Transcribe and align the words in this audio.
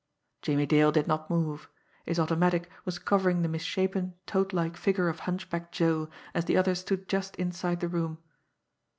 Jimmie 0.41 0.65
Dale 0.65 0.91
did 0.91 1.05
not 1.05 1.29
move 1.29 1.69
his 2.07 2.19
automatic 2.19 2.71
was 2.85 2.97
covering 2.97 3.43
the 3.43 3.47
misshapen, 3.47 4.15
toad 4.25 4.51
like 4.51 4.75
figure 4.75 5.09
of 5.09 5.19
Hunchback 5.29 5.71
Joe, 5.71 6.09
as 6.33 6.45
the 6.45 6.57
other 6.57 6.73
stood 6.73 7.07
just 7.07 7.35
inside 7.35 7.81
the 7.81 7.87
room. 7.87 8.17